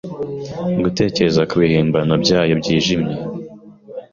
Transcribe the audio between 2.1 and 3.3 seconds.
byayo byijimye